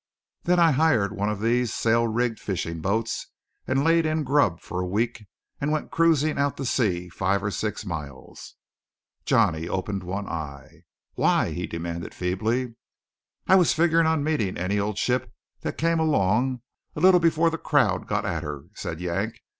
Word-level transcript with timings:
Then 0.45 0.57
I 0.57 0.71
hired 0.71 1.15
one 1.15 1.29
of 1.29 1.39
these 1.41 1.71
sail 1.75 2.07
rigged 2.07 2.39
fishing 2.39 2.81
boats 2.81 3.27
and 3.67 3.83
laid 3.83 4.07
in 4.07 4.23
grub 4.23 4.59
for 4.59 4.81
a 4.81 4.87
week 4.87 5.25
and 5.59 5.71
went 5.71 5.91
cruising 5.91 6.39
out 6.39 6.57
to 6.57 6.65
sea 6.65 7.07
five 7.07 7.43
or 7.43 7.51
six 7.51 7.85
miles." 7.85 8.55
Johnny 9.25 9.69
opened 9.69 10.01
one 10.01 10.25
eye. 10.27 10.85
"Why?" 11.13 11.51
he 11.51 11.67
demanded 11.67 12.15
feebly. 12.15 12.73
"I 13.45 13.53
was 13.53 13.75
figgerin' 13.75 14.07
on 14.07 14.23
meeting 14.23 14.57
any 14.57 14.79
old 14.79 14.97
ship 14.97 15.31
that 15.59 15.77
came 15.77 15.99
along 15.99 16.63
a 16.95 16.99
little 16.99 17.19
before 17.19 17.51
the 17.51 17.59
crowd 17.59 18.07
got 18.07 18.25
at 18.25 18.41
her," 18.41 18.63
said 18.73 18.99
Yank. 19.01 19.37